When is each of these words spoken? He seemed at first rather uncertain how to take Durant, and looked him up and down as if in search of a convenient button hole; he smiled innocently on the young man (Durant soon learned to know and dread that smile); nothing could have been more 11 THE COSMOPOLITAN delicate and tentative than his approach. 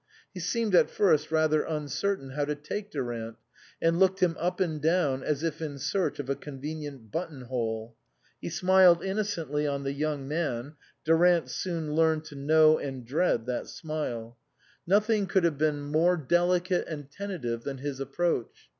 He 0.33 0.39
seemed 0.39 0.73
at 0.73 0.89
first 0.89 1.31
rather 1.31 1.61
uncertain 1.61 2.31
how 2.31 2.45
to 2.45 2.55
take 2.55 2.89
Durant, 2.89 3.37
and 3.79 3.99
looked 3.99 4.19
him 4.19 4.35
up 4.39 4.59
and 4.59 4.81
down 4.81 5.21
as 5.21 5.43
if 5.43 5.61
in 5.61 5.77
search 5.77 6.17
of 6.17 6.27
a 6.27 6.35
convenient 6.35 7.11
button 7.11 7.41
hole; 7.41 7.95
he 8.41 8.49
smiled 8.49 9.03
innocently 9.03 9.67
on 9.67 9.83
the 9.83 9.93
young 9.93 10.27
man 10.27 10.73
(Durant 11.05 11.51
soon 11.51 11.93
learned 11.93 12.23
to 12.25 12.35
know 12.35 12.79
and 12.79 13.05
dread 13.05 13.45
that 13.45 13.67
smile); 13.67 14.37
nothing 14.87 15.27
could 15.27 15.43
have 15.43 15.59
been 15.59 15.81
more 15.81 16.13
11 16.15 16.19
THE 16.19 16.25
COSMOPOLITAN 16.29 16.49
delicate 16.49 16.87
and 16.91 17.11
tentative 17.11 17.61
than 17.63 17.77
his 17.77 17.99
approach. 17.99 18.69